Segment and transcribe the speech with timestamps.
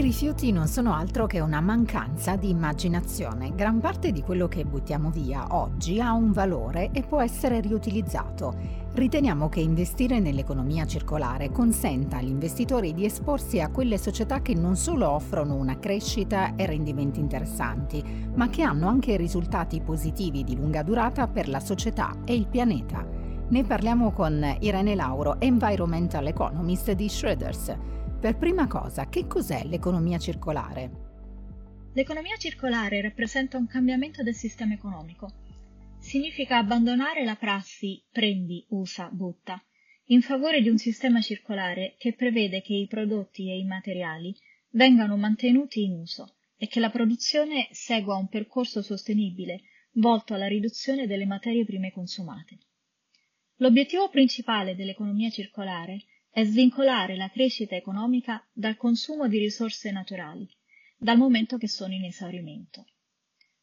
[0.00, 3.54] I rifiuti non sono altro che una mancanza di immaginazione.
[3.54, 8.54] Gran parte di quello che buttiamo via oggi ha un valore e può essere riutilizzato.
[8.94, 14.74] Riteniamo che investire nell'economia circolare consenta agli investitori di esporsi a quelle società che non
[14.74, 18.02] solo offrono una crescita e rendimenti interessanti,
[18.34, 23.06] ma che hanno anche risultati positivi di lunga durata per la società e il pianeta.
[23.50, 27.76] Ne parliamo con Irene Lauro, Environmental Economist di Schroeders.
[28.20, 30.90] Per prima cosa, che cos'è l'economia circolare?
[31.94, 35.30] L'economia circolare rappresenta un cambiamento del sistema economico.
[35.98, 39.64] Significa abbandonare la prassi prendi, usa, butta,
[40.08, 44.36] in favore di un sistema circolare che prevede che i prodotti e i materiali
[44.72, 49.62] vengano mantenuti in uso e che la produzione segua un percorso sostenibile
[49.92, 52.58] volto alla riduzione delle materie prime consumate.
[53.56, 60.48] L'obiettivo principale dell'economia circolare è svincolare la crescita economica dal consumo di risorse naturali,
[60.96, 62.86] dal momento che sono in esaurimento.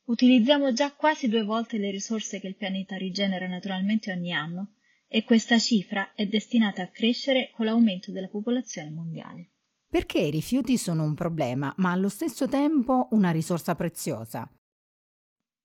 [0.05, 4.75] Utilizziamo già quasi due volte le risorse che il pianeta rigenera naturalmente ogni anno
[5.07, 9.51] e questa cifra è destinata a crescere con l'aumento della popolazione mondiale.
[9.89, 14.49] Perché i rifiuti sono un problema, ma allo stesso tempo una risorsa preziosa?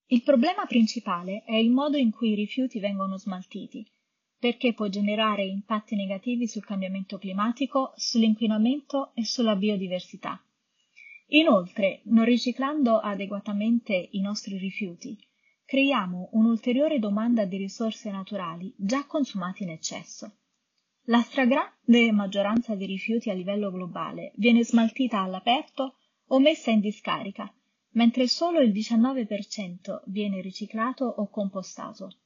[0.06, 3.91] Il problema principale è il modo in cui i rifiuti vengono smaltiti
[4.42, 10.44] perché può generare impatti negativi sul cambiamento climatico, sull'inquinamento e sulla biodiversità.
[11.28, 15.16] Inoltre, non riciclando adeguatamente i nostri rifiuti,
[15.64, 20.38] creiamo un'ulteriore domanda di risorse naturali già consumate in eccesso.
[21.02, 27.48] La stragrande maggioranza dei rifiuti a livello globale viene smaltita all'aperto o messa in discarica,
[27.90, 32.16] mentre solo il 19% viene riciclato o compostato.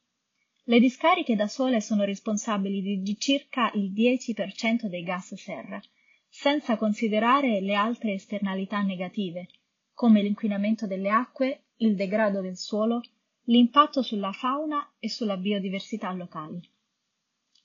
[0.69, 5.81] Le discariche da sole sono responsabili di circa il 10% dei gas serra,
[6.29, 9.47] senza considerare le altre esternalità negative,
[9.95, 13.01] come l'inquinamento delle acque, il degrado del suolo,
[13.45, 16.61] l'impatto sulla fauna e sulla biodiversità locali.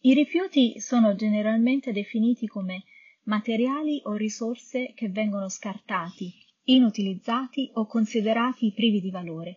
[0.01, 2.83] I rifiuti sono generalmente definiti come
[3.23, 6.31] materiali o risorse che vengono scartati,
[6.65, 9.55] inutilizzati o considerati privi di valore.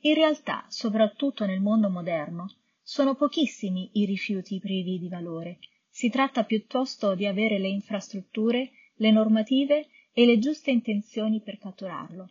[0.00, 2.52] In realtà, soprattutto nel mondo moderno,
[2.90, 5.60] sono pochissimi i rifiuti privi di valore.
[5.88, 12.28] Si tratta piuttosto di avere le infrastrutture, le normative e le giuste intenzioni per catturarlo.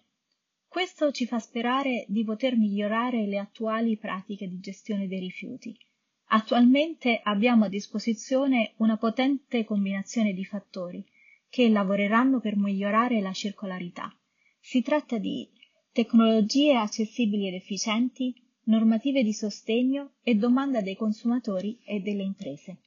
[0.68, 5.74] Questo ci fa sperare di poter migliorare le attuali pratiche di gestione dei rifiuti.
[6.32, 11.02] Attualmente abbiamo a disposizione una potente combinazione di fattori
[11.48, 14.14] che lavoreranno per migliorare la circolarità.
[14.60, 15.48] Si tratta di
[15.94, 18.36] tecnologie accessibili ed efficienti,
[18.70, 22.82] normative di sostegno e domanda dei consumatori e delle imprese.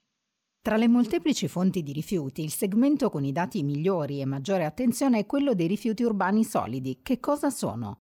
[0.62, 5.18] Tra le molteplici fonti di rifiuti, il segmento con i dati migliori e maggiore attenzione
[5.18, 7.00] è quello dei rifiuti urbani solidi.
[7.02, 7.98] Che cosa sono?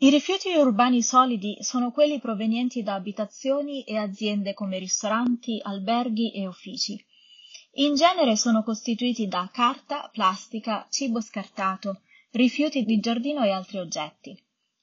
[0.00, 6.48] I rifiuti urbani solidi sono quelli provenienti da abitazioni e aziende come ristoranti, alberghi e
[6.48, 7.04] uffici.
[7.74, 12.00] In genere sono costituiti da carta, plastica, cibo scartato,
[12.32, 14.36] rifiuti di giardino e altri oggetti.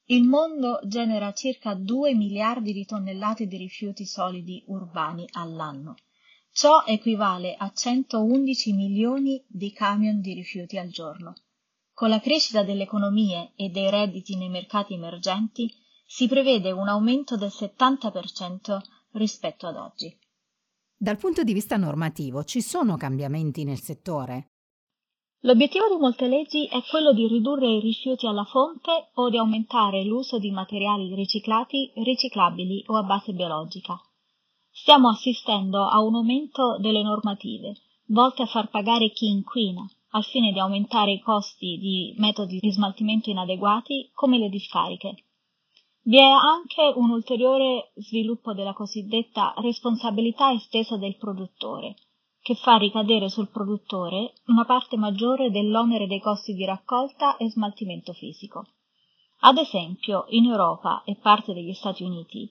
[0.07, 5.95] Il mondo genera circa 2 miliardi di tonnellate di rifiuti solidi urbani all'anno.
[6.51, 11.33] Ciò equivale a 111 milioni di camion di rifiuti al giorno.
[11.91, 15.73] Con la crescita delle economie e dei redditi nei mercati emergenti
[16.05, 18.79] si prevede un aumento del 70%
[19.13, 20.15] rispetto ad oggi.
[20.95, 24.51] Dal punto di vista normativo ci sono cambiamenti nel settore?
[25.45, 30.03] L'obiettivo di molte leggi è quello di ridurre i rifiuti alla fonte o di aumentare
[30.03, 33.95] l'uso di materiali riciclati, riciclabili o a base biologica.
[34.71, 37.75] Stiamo assistendo a un aumento delle normative,
[38.07, 42.71] volte a far pagare chi inquina, al fine di aumentare i costi di metodi di
[42.71, 45.25] smaltimento inadeguati come le discariche.
[46.05, 51.97] Vi è anche un ulteriore sviluppo della cosiddetta responsabilità estesa del produttore,
[52.45, 58.13] che fa ricadere sul produttore una parte maggiore dell'onere dei costi di raccolta e smaltimento
[58.13, 58.67] fisico.
[59.39, 62.47] Ad esempio, in Europa e parte degli Stati Uniti,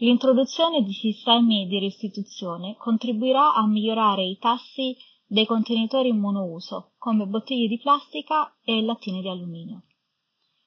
[0.00, 4.94] l'introduzione di sistemi di restituzione contribuirà a migliorare i tassi
[5.26, 9.84] dei contenitori monouso, come bottiglie di plastica e lattine di alluminio.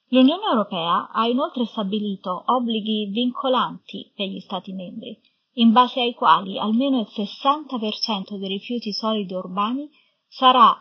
[0.08, 5.20] L'Unione Europea ha inoltre stabilito obblighi vincolanti per gli Stati membri
[5.54, 9.90] in base ai quali almeno il 60% dei rifiuti solidi urbani
[10.26, 10.76] sarà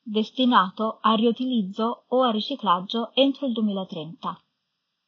[0.00, 4.40] destinato a riutilizzo o a riciclaggio entro il 2030.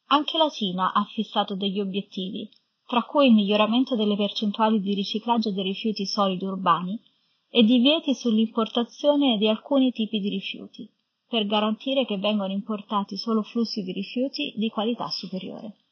[0.07, 2.49] Anche la Cina ha fissato degli obiettivi,
[2.87, 7.01] tra cui il miglioramento delle percentuali di riciclaggio dei rifiuti solidi urbani
[7.49, 10.91] e divieti sull'importazione di alcuni tipi di rifiuti.
[11.35, 15.84] per garantire che vengano importati solo flussi di rifiuti di qualità superiore.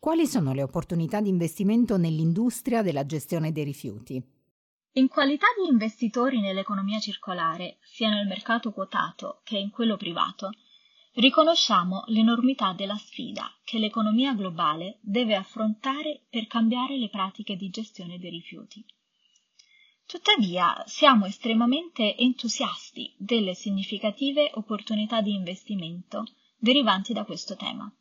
[0.00, 4.22] Quali sono le opportunità di investimento nell'industria della gestione dei rifiuti?
[4.92, 10.52] In qualità di investitori nell'economia circolare, sia nel mercato quotato che in quello privato,
[11.14, 18.20] riconosciamo l'enormità della sfida che l'economia globale deve affrontare per cambiare le pratiche di gestione
[18.20, 18.86] dei rifiuti.
[20.06, 26.22] Tuttavia siamo estremamente entusiasti delle significative opportunità di investimento
[26.56, 27.92] derivanti da questo tema.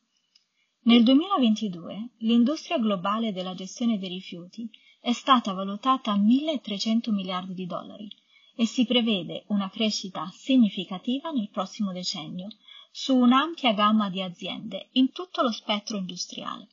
[0.83, 4.69] Nel 2022 l'industria globale della gestione dei rifiuti
[5.01, 8.09] è stata valutata a 1.300 miliardi di dollari
[8.55, 12.47] e si prevede una crescita significativa nel prossimo decennio
[12.91, 16.67] su un'ampia gamma di aziende in tutto lo spettro industriale.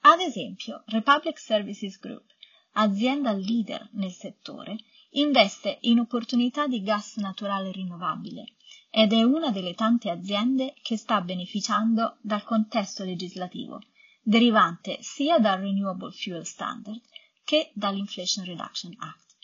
[0.00, 2.26] Ad esempio, Republic Services Group,
[2.72, 4.76] azienda leader nel settore,
[5.12, 8.54] investe in opportunità di gas naturale rinnovabile
[8.90, 13.80] ed è una delle tante aziende che sta beneficiando dal contesto legislativo,
[14.22, 17.00] derivante sia dal Renewable Fuel Standard
[17.44, 19.36] che dall'Inflation Reduction Act.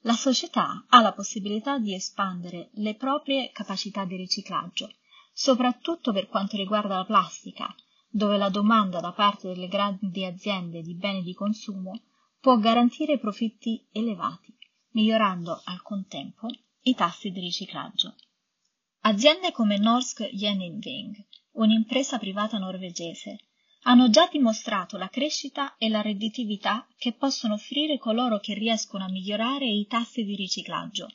[0.00, 4.90] La società ha la possibilità di espandere le proprie capacità di riciclaggio,
[5.32, 7.74] soprattutto per quanto riguarda la plastica,
[8.08, 12.02] dove la domanda da parte delle grandi aziende di beni di consumo
[12.40, 14.56] può garantire profitti elevati,
[14.90, 16.48] migliorando al contempo
[16.88, 18.14] i tassi di riciclaggio.
[19.00, 21.16] Aziende come Norsk Gjenindving,
[21.54, 23.40] un'impresa privata norvegese,
[23.82, 29.10] hanno già dimostrato la crescita e la redditività che possono offrire coloro che riescono a
[29.10, 31.08] migliorare i tassi di riciclaggio.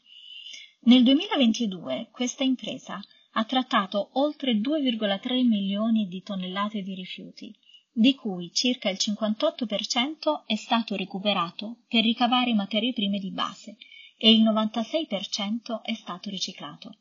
[0.82, 3.00] Nel 2022 questa impresa
[3.34, 7.56] ha trattato oltre 2,3 milioni di tonnellate di rifiuti,
[7.94, 13.78] di cui circa il 58% è stato recuperato per ricavare materie prime di base
[14.24, 16.98] e il 96% è stato riciclato.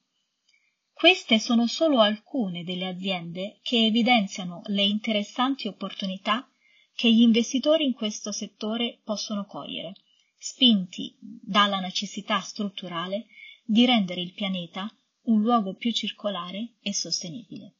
[0.90, 6.48] Queste sono solo alcune delle aziende che evidenziano le interessanti opportunità
[6.94, 9.92] che gli investitori in questo settore possono cogliere,
[10.38, 13.26] spinti dalla necessità strutturale
[13.64, 14.90] di rendere il pianeta
[15.24, 17.74] un luogo più circolare e sostenibile.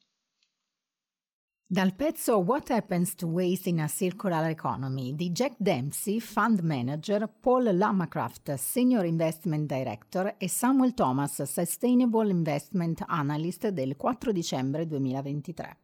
[1.72, 7.32] Dal pezzo What Happens to Waste in a Circular Economy di Jack Dempsey, Fund Manager,
[7.38, 15.76] Paul Lamacraft, Senior Investment Director e Samuel Thomas, Sustainable Investment Analyst del 4 dicembre 2023.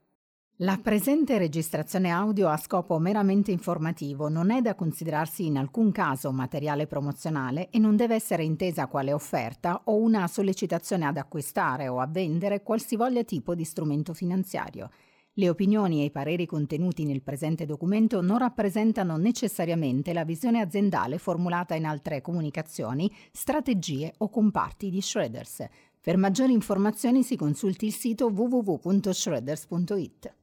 [0.61, 6.33] La presente registrazione audio ha scopo meramente informativo, non è da considerarsi in alcun caso
[6.33, 12.01] materiale promozionale e non deve essere intesa quale offerta o una sollecitazione ad acquistare o
[12.01, 14.91] a vendere qualsivoglia tipo di strumento finanziario
[15.39, 21.19] le opinioni e i pareri contenuti nel presente documento non rappresentano necessariamente la visione aziendale
[21.19, 25.67] formulata in altre comunicazioni, strategie o comparti di Shredders.
[26.01, 30.35] Per maggiori informazioni si consulti il sito www.shredders.it.